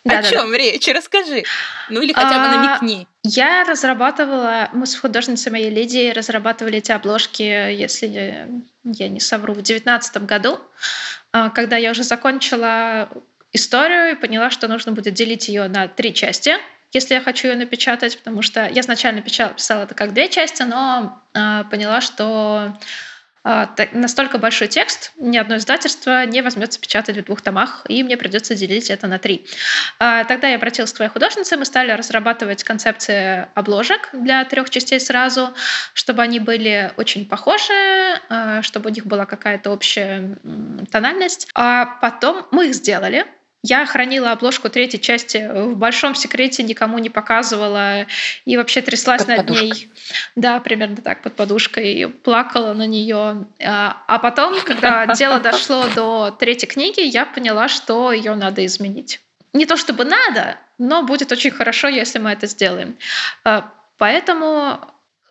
[0.04, 0.56] Да, О да, чем да.
[0.56, 0.88] речь?
[0.88, 1.44] Расскажи.
[1.90, 3.06] Ну или хотя бы а, намекни.
[3.22, 8.48] Я разрабатывала, мы с художницей моей Лидией разрабатывали эти обложки, если
[8.84, 10.60] я не совру, в 2019 году,
[11.32, 13.10] а, когда я уже закончила
[13.52, 16.54] историю и поняла, что нужно будет делить ее на три части,
[16.92, 21.20] если я хочу ее напечатать, потому что я изначально писала это как две части, но
[21.34, 22.76] а, поняла, что
[23.44, 28.54] настолько большой текст ни одно издательство не возьмется печатать в двух томах, и мне придется
[28.54, 29.46] делить это на три.
[29.98, 35.00] А, тогда я обратилась к твоей художнице, мы стали разрабатывать концепции обложек для трех частей
[35.00, 35.54] сразу,
[35.94, 37.72] чтобы они были очень похожи,
[38.28, 40.36] а, чтобы у них была какая-то общая
[40.90, 41.48] тональность.
[41.54, 43.26] А потом мы их сделали,
[43.62, 48.06] я хранила обложку третьей части в большом секрете, никому не показывала
[48.46, 49.66] и вообще тряслась под над подушкой.
[49.66, 49.90] ней.
[50.34, 53.46] Да, примерно так, под подушкой, плакала на нее.
[53.62, 59.20] А, а потом, когда дело дошло до третьей книги, я поняла, что ее надо изменить.
[59.52, 62.96] Не то чтобы надо, но будет очень хорошо, если мы это сделаем.
[63.44, 64.80] А, поэтому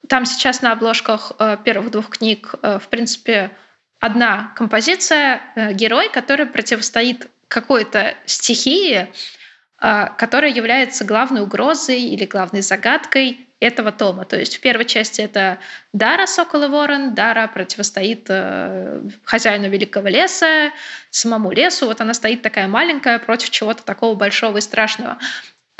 [0.07, 3.51] там сейчас на обложках э, первых двух книг, э, в принципе,
[3.99, 9.09] одна композиция, э, герой, который противостоит какой-то стихии,
[9.79, 14.23] а, которая является главной угрозой или главной загадкой этого тома.
[14.23, 15.59] То есть в первой части это
[15.91, 17.13] Дара Сокол и Ворон.
[17.13, 20.71] Дара противостоит э, хозяину Великого леса,
[21.09, 21.85] самому лесу.
[21.87, 25.17] Вот она стоит такая маленькая против чего-то такого большого и страшного.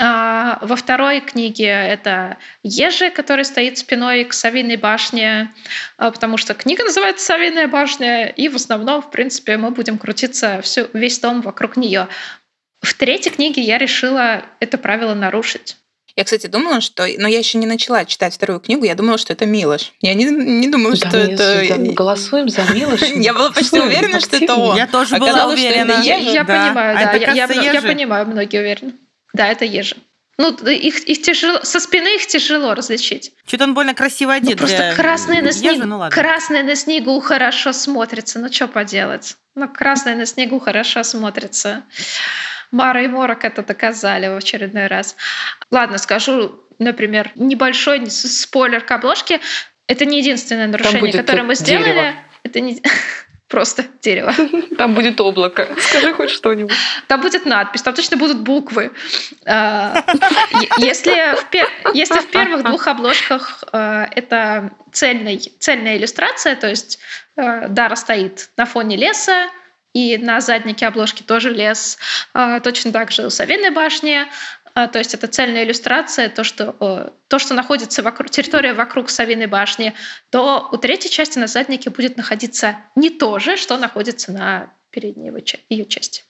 [0.02, 5.52] А во второй книге это Ежи, который стоит спиной к Савиной башне,
[5.98, 10.62] а, потому что книга называется «Савиная башня», и в основном, в принципе, мы будем крутиться
[10.62, 12.08] всю, весь том вокруг нее.
[12.80, 15.76] В третьей книге я решила это правило нарушить.
[16.16, 17.06] Я, кстати, думала, что...
[17.18, 19.92] Но я еще не начала читать вторую книгу, я думала, что это Милош.
[20.00, 21.76] Я не, не думала, да, что это...
[21.92, 23.02] голосуем за Милош.
[23.16, 24.78] Я была почти уверена, что это он.
[24.78, 26.00] Я тоже была уверена.
[26.02, 27.34] Я понимаю, да.
[27.34, 28.94] Я понимаю, многие уверены.
[29.32, 29.96] Да, это ежи.
[30.40, 33.32] Ну, их, их тяжело, со спины их тяжело различить.
[33.46, 34.52] Что-то он больно красиво одет.
[34.52, 35.84] Ну, просто красный на, снег...
[35.84, 38.38] ну, красный на снегу хорошо смотрится.
[38.38, 39.36] Ну, что поделать?
[39.54, 41.82] Ну, красный на снегу хорошо смотрится.
[42.70, 45.14] Мара и Морок это доказали в очередной раз.
[45.70, 49.40] Ладно, скажу, например, небольшой спойлер к обложке.
[49.88, 51.84] Это не единственное нарушение, которое мы сделали.
[51.84, 52.14] Дерево.
[52.44, 52.80] Это не...
[53.50, 54.32] Просто дерево.
[54.78, 55.68] Там будет облако.
[55.80, 56.72] Скажи хоть что-нибудь.
[57.08, 58.92] Там будет надпись, там точно будут буквы.
[59.44, 60.04] А,
[60.78, 67.00] если в, если в первых двух обложках а, это цельный, цельная иллюстрация, то есть
[67.36, 69.50] а, Дара стоит на фоне леса,
[69.92, 71.98] и на заднике обложки тоже лес.
[72.62, 74.24] Точно так же у Савиной башни
[74.74, 79.94] то есть это цельная иллюстрация, то, что, то, что находится вокруг, территория вокруг Савиной башни,
[80.30, 85.32] то у третьей части на заднике будет находиться не то же, что находится на передней
[85.68, 86.24] ее части.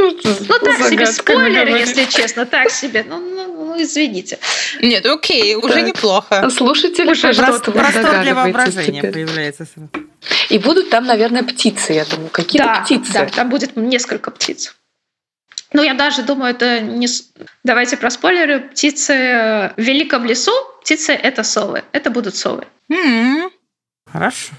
[0.00, 3.04] Ну, так Загадка себе спойлер, если честно, так себе.
[3.06, 4.38] Ну, ну, ну извините.
[4.80, 5.86] Нет, окей, уже так.
[5.86, 6.50] неплохо.
[6.50, 9.12] Слушатели уже что-то Простор для воображения теперь.
[9.12, 9.66] появляется.
[10.48, 12.30] И будут там, наверное, птицы, я думаю.
[12.30, 13.12] Какие-то да, птицы.
[13.12, 14.74] Да, там будет несколько птиц.
[15.72, 17.06] Ну, я даже думаю, это не...
[17.62, 18.60] Давайте про спойлеры.
[18.60, 20.52] Птицы в великом лесу,
[20.82, 21.84] птицы— это совы.
[21.92, 22.66] Это будут совы.
[22.90, 23.50] Mm-hmm.
[24.12, 24.54] Хорошо.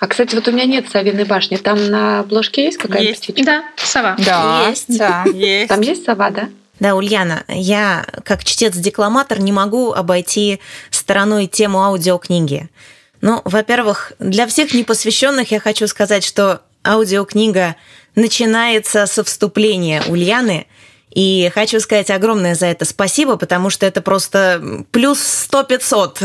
[0.00, 1.56] А, кстати, вот у меня нет совиной башни.
[1.56, 3.22] Там на обложке есть какая-то Есть.
[3.22, 3.44] птичка?
[3.44, 4.16] Да, сова.
[4.18, 4.98] Да, Есть.
[4.98, 5.24] да.
[5.32, 5.68] Есть.
[5.68, 6.48] Там есть сова, да?
[6.80, 10.60] Да, Ульяна, я как чтец-декламатор не могу обойти
[10.90, 12.70] стороной тему аудиокниги.
[13.20, 17.76] Ну, во-первых, для всех непосвященных я хочу сказать, что аудиокнига
[18.14, 20.66] начинается со вступления Ульяны,
[21.10, 26.16] и хочу сказать огромное за это спасибо, потому что это просто плюс 100-500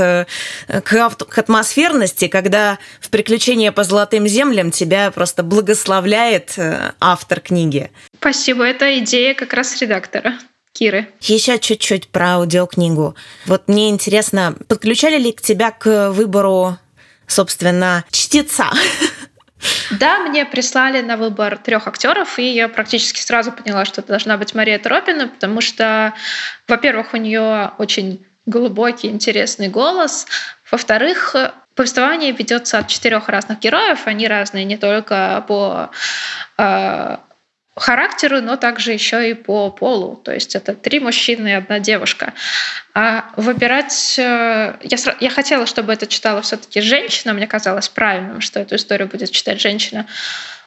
[0.67, 6.91] э, к, авт- к атмосферности, когда в «Приключения по золотым землям» тебя просто благословляет э,
[6.99, 7.91] автор книги.
[8.19, 8.63] Спасибо.
[8.63, 10.35] Это идея как раз редактора
[10.71, 11.07] Киры.
[11.21, 13.15] Еще чуть-чуть про аудиокнигу.
[13.45, 16.77] Вот мне интересно, подключали ли к тебя к выбору,
[17.27, 18.69] собственно, чтеца?
[19.91, 24.37] Да, мне прислали на выбор трех актеров, и я практически сразу поняла, что это должна
[24.37, 26.13] быть Мария Тропина, потому что,
[26.67, 30.27] во-первых, у нее очень глубокий, интересный голос.
[30.71, 31.35] Во-вторых,
[31.75, 34.01] повествование ведется от четырех разных героев.
[34.05, 35.89] Они разные не только по
[36.57, 37.17] э,
[37.75, 40.15] характеру, но также еще и по полу.
[40.15, 42.33] То есть это три мужчины и одна девушка.
[42.93, 44.15] А выбирать...
[44.17, 47.33] э, Я, я хотела, чтобы это читала все-таки женщина.
[47.33, 50.07] Мне казалось правильным, что эту историю будет читать женщина.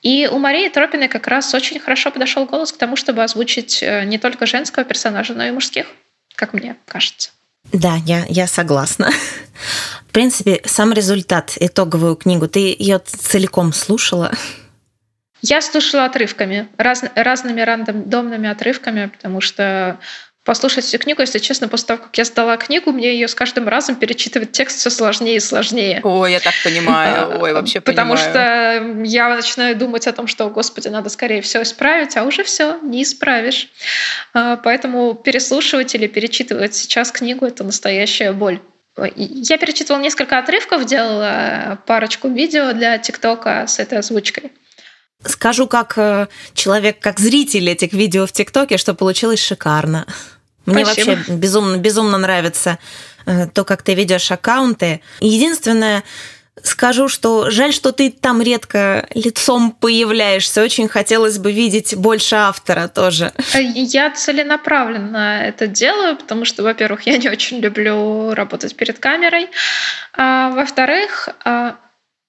[0.02, 4.04] И у Марии Тропиной как раз очень хорошо подошел голос к тому, чтобы озвучить э,
[4.04, 5.86] не только женского персонажа, но и мужских,
[6.34, 7.30] как мне кажется.
[7.72, 9.10] Да, я, я согласна.
[10.08, 14.32] В принципе, сам результат, итоговую книгу, ты ее целиком слушала?
[15.42, 19.98] Я слушала отрывками, раз- разными рандомными отрывками, потому что
[20.44, 23.68] послушать всю книгу, если честно, после того, как я сдала книгу, мне ее с каждым
[23.68, 26.00] разом перечитывать текст все сложнее и сложнее.
[26.02, 27.38] Ой, я так понимаю.
[27.42, 28.30] Ой, вообще Потому понимаю.
[28.30, 32.78] что я начинаю думать о том, что, господи, надо скорее все исправить, а уже все
[32.82, 33.68] не исправишь.
[34.32, 38.58] А, Поэтому переслушивать или перечитывать сейчас книгу это настоящая боль.
[39.16, 44.50] Я перечитывала несколько отрывков, делала парочку видео для ТикТока с этой озвучкой.
[45.24, 50.06] Скажу как э, человек, как зритель этих видео в ТикТоке, что получилось шикарно.
[50.64, 51.16] Мне Спасибо.
[51.16, 52.78] вообще безумно, безумно нравится
[53.26, 55.00] э, то, как ты ведешь аккаунты.
[55.18, 56.04] Единственное,
[56.62, 60.62] скажу, что жаль, что ты там редко лицом появляешься.
[60.62, 63.32] Очень хотелось бы видеть больше автора тоже.
[63.54, 69.48] А Я целенаправленно это делаю, потому что, во-первых, я не очень люблю работать перед камерой.
[70.12, 71.30] А, во-вторых,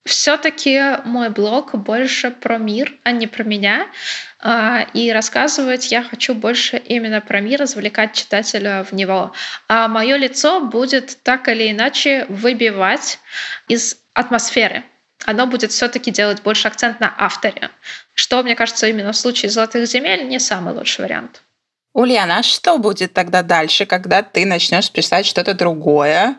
[0.05, 3.87] все-таки мой блог больше про мир, а не про меня.
[4.39, 9.33] А, И рассказывать я хочу больше именно про мир, развлекать читателя в него.
[9.67, 13.19] А мое лицо будет так или иначе выбивать
[13.67, 14.83] из атмосферы.
[15.25, 17.69] Оно будет все-таки делать больше акцент на авторе,
[18.13, 21.41] что, мне кажется, именно в случае «Золотых земель» не самый лучший вариант.
[21.93, 26.37] Ульяна, а что будет тогда дальше, когда ты начнешь писать что-то другое,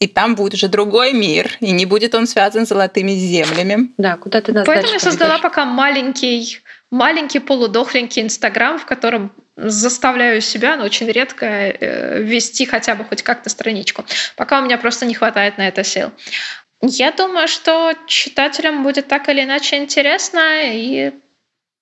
[0.00, 3.92] и там будет уже другой мир, и не будет он связан с золотыми землями?
[3.98, 6.60] Да, куда ты нас Поэтому я создала пока маленький,
[6.90, 13.22] маленький полудохленький Инстаграм, в котором заставляю себя, но очень редко э, вести хотя бы хоть
[13.22, 14.06] как-то страничку.
[14.36, 16.10] Пока у меня просто не хватает на это сил.
[16.80, 21.12] Я думаю, что читателям будет так или иначе интересно, и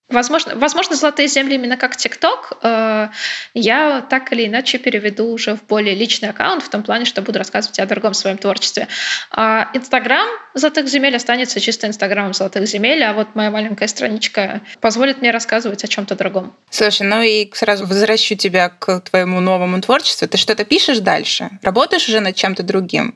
[0.09, 3.09] Возможно, возможно, золотые земли именно как ТикТок э,
[3.53, 7.39] я так или иначе переведу уже в более личный аккаунт, в том плане, что буду
[7.39, 8.89] рассказывать о другом своем творчестве.
[9.31, 15.21] А Инстаграм золотых земель останется чисто Инстаграмом золотых земель, а вот моя маленькая страничка позволит
[15.21, 16.55] мне рассказывать о чем-то другом.
[16.71, 20.27] Слушай, ну и сразу возвращу тебя к твоему новому творчеству.
[20.27, 21.51] Ты что-то пишешь дальше?
[21.63, 23.15] Работаешь уже над чем-то другим?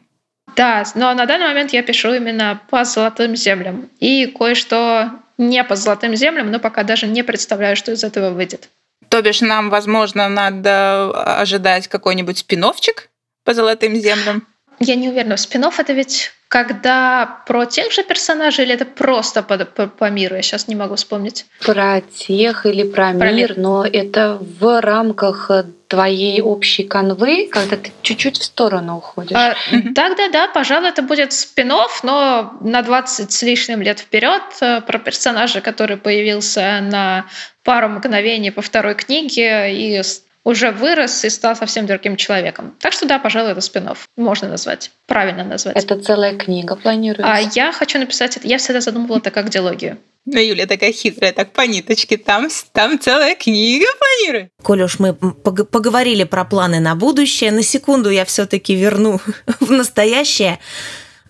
[0.56, 3.88] Да, но на данный момент я пишу именно по золотым землям.
[4.00, 8.68] И кое-что не по золотым землям, но пока даже не представляю, что из этого выйдет.
[9.08, 13.10] То бишь нам, возможно, надо ожидать какой-нибудь спиновчик
[13.44, 14.46] по золотым землям?
[14.78, 19.56] Я не уверена, спинов это ведь когда про тех же персонажей или это просто по,
[19.56, 20.36] по, по миру?
[20.36, 21.46] Я сейчас не могу вспомнить.
[21.64, 23.54] Про тех или про, Про мир, мир.
[23.56, 29.34] но это в рамках э, твоей общей канвы, когда ты чуть-чуть в сторону уходишь.
[29.34, 29.94] А, Мгм.
[29.94, 35.62] Тогда да, пожалуй, это будет спинов, но на 20 с лишним лет вперед про персонажа,
[35.62, 37.24] который появился на
[37.64, 40.02] пару мгновений по второй книге и
[40.44, 42.74] уже вырос и стал совсем другим человеком.
[42.80, 44.06] Так что да, пожалуй, это спинов.
[44.16, 44.90] Можно назвать.
[45.06, 45.76] Правильно назвать.
[45.76, 47.32] Это целая книга планируется.
[47.32, 48.46] А я хочу написать это.
[48.48, 49.98] Я всегда задумывала это как диалогию.
[50.24, 52.16] Ну, Юля такая хитрая, так по ниточке.
[52.16, 54.50] Там, там целая книга планирует.
[54.62, 59.20] Коль уж мы пог- поговорили про планы на будущее, на секунду я все-таки верну
[59.60, 60.60] в настоящее.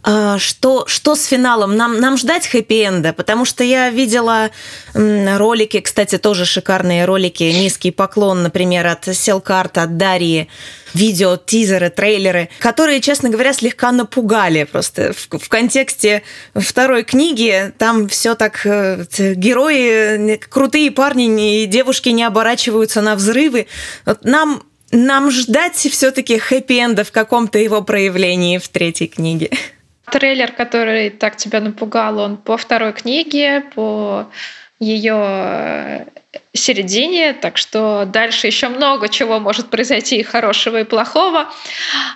[0.04, 1.76] А, что, что с финалом?
[1.76, 3.12] Нам, нам ждать хэппи-энда?
[3.12, 4.50] Потому что я видела
[4.94, 10.48] ролики, кстати, тоже шикарные ролики, низкий поклон, например, от Селкарта, от Дарьи,
[10.92, 16.24] видео, тизеры, трейлеры, которые, честно говоря, слегка напугали просто в, в контексте
[16.54, 17.72] второй книги.
[17.78, 23.68] Там все так, э, герои, крутые парни и девушки не оборачиваются на взрывы.
[24.22, 29.50] Нам нам ждать все-таки хэппи-энда в каком-то его проявлении в третьей книге?
[30.12, 34.26] Трейлер, который так тебя напугал, он по второй книге, по
[34.78, 36.04] ее э,
[36.52, 41.50] середине, так что дальше еще много чего может произойти и хорошего, и плохого.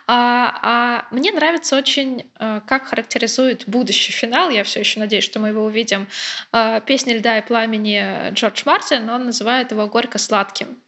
[0.07, 4.51] А, а мне нравится очень, э, как характеризует будущий финал.
[4.51, 6.07] Я все еще надеюсь, что мы его увидим.
[6.53, 10.82] Э, Песня льда и пламени Джордж Мартин, он называет его горько-сладким.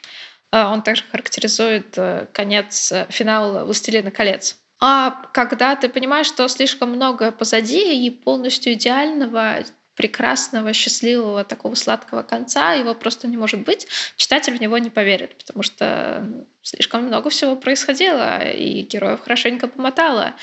[0.50, 1.98] Он также характеризует
[2.32, 4.56] конец финала «Властелина колец».
[4.80, 9.64] А когда ты понимаешь, что слишком много позади и полностью идеального,
[9.98, 15.36] прекрасного, счастливого, такого сладкого конца, его просто не может быть, читатель в него не поверит,
[15.36, 16.24] потому что
[16.62, 20.34] слишком много всего происходило, и героев хорошенько помотало.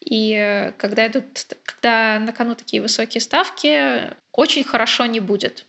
[0.00, 1.24] И когда идут,
[1.64, 5.64] когда на кону такие высокие ставки, очень хорошо не будет.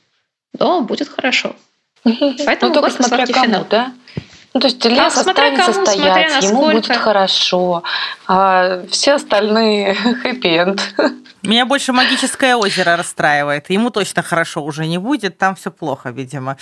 [0.60, 1.56] Но будет хорошо.
[2.04, 3.68] Поэтому ну, только смотря кому, финал.
[3.70, 3.94] да?
[4.54, 7.84] Ну, то есть лес а, останется кому, стоять, ему будет хорошо,
[8.28, 9.93] а все остальные
[10.24, 10.82] хэппи-энд.
[11.43, 13.70] Меня больше магическое озеро расстраивает.
[13.70, 16.58] Ему точно хорошо уже не будет, там все плохо, видимо.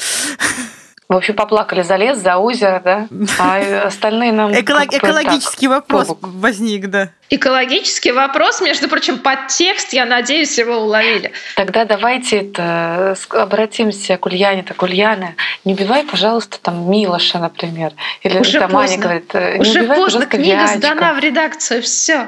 [1.09, 3.07] В общем, поплакали за лес, за озеро, да?
[3.39, 4.51] А остальные нам...
[4.51, 7.09] Эко- экологический так, вопрос возник, да.
[7.29, 11.31] Экологический вопрос, между прочим, подтекст, я надеюсь, его уловили.
[11.55, 14.63] Тогда давайте это, обратимся к Ульяне.
[14.63, 17.93] Так, Ульяна, не убивай, пожалуйста, там Милоша, например.
[18.23, 18.93] Или Уже там поздно.
[18.93, 22.27] Аня говорит, не Уже убивай, поздно, книга сдана в редакцию, все.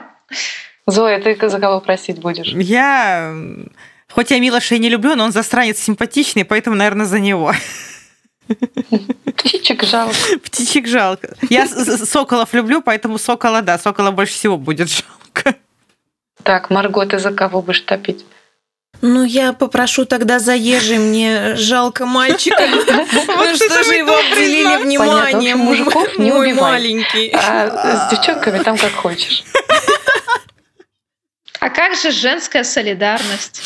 [0.88, 2.48] Зоя, ты за кого просить будешь?
[2.54, 3.34] Я...
[4.12, 7.54] Хоть я Милоша и не люблю, но он застранец симпатичный, поэтому, наверное, за него.
[9.36, 10.16] Птичек жалко.
[10.44, 11.36] Птичек жалко.
[11.50, 15.56] Я соколов люблю, поэтому сокола, да, сокола больше всего будет жалко.
[16.44, 18.26] Так, Марго, ты за кого будешь топить?
[19.02, 22.62] Ну, я попрошу тогда заезжий, мне жалко мальчика.
[22.68, 25.60] Ну что же его обделили вниманием?
[25.60, 27.32] мужиков не Мой маленький.
[27.34, 29.44] А с девчонками там как хочешь.
[31.62, 33.62] А как же женская солидарность?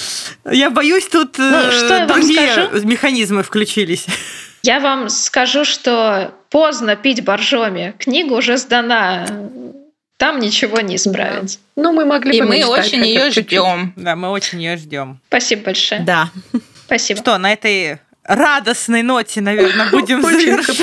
[0.50, 2.88] Я боюсь, тут Ну, э, что я вам другие скажу?
[2.88, 4.08] механизмы включились.
[4.64, 7.94] Я вам скажу, что поздно пить боржоми.
[8.00, 9.28] Книга уже сдана.
[10.18, 11.60] Там ничего не исправить.
[11.76, 13.94] Ну, мы могли И бы мы мечтать очень ее ждем.
[13.98, 15.20] Да, мы очень ее ждем.
[15.28, 16.02] Спасибо большое.
[16.02, 16.30] Да.
[16.86, 17.20] Спасибо.
[17.20, 20.78] Что, на этой радостной ноте, наверное, будем Очень завершать.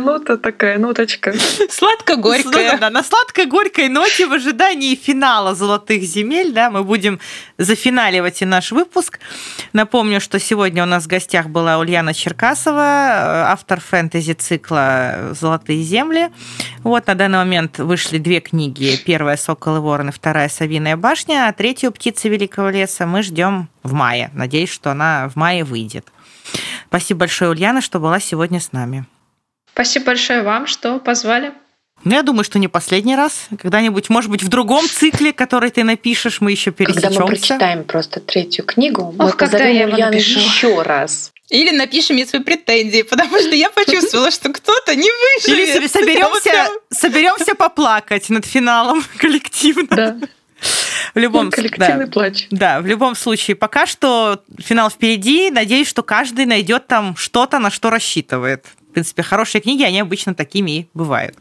[0.00, 1.34] нота такая, ноточка.
[1.70, 2.76] Сладко-горькое.
[2.78, 7.20] Да, на сладкой-горькой ноте в ожидании финала «Золотых земель» да, мы будем
[7.56, 9.18] зафиналивать и наш выпуск.
[9.72, 16.30] Напомню, что сегодня у нас в гостях была Ульяна Черкасова, э, автор фэнтези-цикла «Золотые земли».
[16.82, 18.96] Вот на данный момент вышли две книги.
[19.06, 23.68] Первая «Сокол и ворон» и вторая «Совиная башня», а третью «Птицы великого леса» мы ждем
[23.82, 24.30] в мае.
[24.34, 26.12] Надеюсь, что она в мае выйдет.
[26.88, 29.04] Спасибо большое, Ульяна, что была сегодня с нами.
[29.72, 31.52] Спасибо большое вам, что позвали.
[32.04, 33.46] Ну, я думаю, что не последний раз.
[33.50, 37.20] Когда-нибудь, может быть, в другом цикле, который ты напишешь, мы еще Когда пересечемся.
[37.20, 40.40] мы прочитаем просто третью книгу, мы Ох, когда я его напишу.
[40.40, 41.32] еще раз.
[41.48, 45.06] Или напишем мне свои претензии, потому что я почувствовала, что кто-то не
[45.46, 45.90] Или выживет.
[45.92, 49.86] соберемся, соберемся поплакать над финалом коллективно.
[49.90, 50.16] Да,
[51.14, 52.12] В любом коллективный да.
[52.12, 52.46] плач.
[52.50, 55.50] Да, в любом случае, пока что финал впереди.
[55.50, 58.66] Надеюсь, что каждый найдет там что-то, на что рассчитывает.
[58.92, 61.34] В принципе, хорошие книги, они обычно такими и бывают.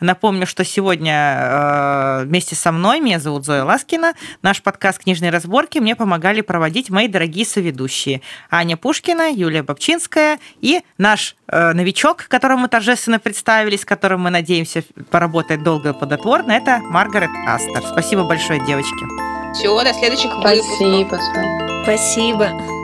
[0.00, 5.78] Напомню, что сегодня э, вместе со мной, меня зовут Зоя Ласкина, наш подкаст «Книжные разборки»
[5.78, 8.22] мне помогали проводить мои дорогие соведущие.
[8.50, 14.30] Аня Пушкина, Юлия Бобчинская и наш э, новичок, которого мы торжественно представили, с которым мы
[14.30, 17.82] надеемся поработать долго и плодотворно, это Маргарет Астер.
[17.92, 19.04] Спасибо большое, девочки.
[19.52, 20.64] Все, до следующих выпусков.
[20.80, 21.20] Спасибо.
[21.82, 22.79] Спасибо.